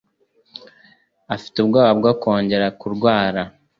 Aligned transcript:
Afite 1.35 1.55
ubwoba 1.59 1.91
bwo 1.99 2.11
kongera 2.21 2.67
kurwara 2.79 3.41